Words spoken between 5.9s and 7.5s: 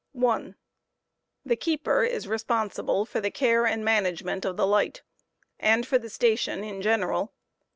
B ^fXfV e" the station in general.